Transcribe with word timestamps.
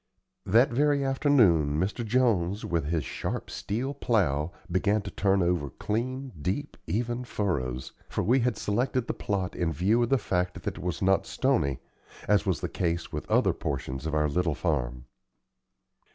That 0.47 0.71
very 0.71 1.05
afternoon 1.05 1.79
Mr. 1.79 2.03
Jones, 2.03 2.65
with 2.65 2.85
his 2.85 3.05
sharp 3.05 3.51
steel 3.51 3.93
plow, 3.93 4.51
began 4.71 5.03
to 5.03 5.11
turn 5.11 5.43
over 5.43 5.69
clean, 5.69 6.31
deep, 6.41 6.75
even 6.87 7.23
furrows; 7.23 7.91
for 8.09 8.23
we 8.23 8.39
had 8.39 8.57
selected 8.57 9.05
the 9.05 9.13
plot 9.13 9.55
in 9.55 9.71
view 9.71 10.01
of 10.01 10.09
the 10.09 10.17
fact 10.17 10.55
that 10.63 10.75
it 10.75 10.79
was 10.81 11.03
not 11.03 11.27
stony, 11.27 11.81
as 12.27 12.47
was 12.47 12.61
the 12.61 12.67
case 12.67 13.11
with 13.11 13.29
other 13.29 13.53
portions 13.53 14.07
of 14.07 14.15
our 14.15 14.27
little 14.27 14.55
farm. 14.55 15.05